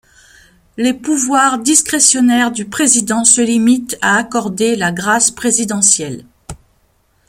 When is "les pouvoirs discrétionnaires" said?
0.77-2.51